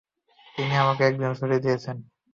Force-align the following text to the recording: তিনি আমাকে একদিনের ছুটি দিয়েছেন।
তিনি 0.55 0.73
আমাকে 0.75 1.01
একদিনের 1.05 1.37
ছুটি 1.39 1.57
দিয়েছেন। 1.65 1.97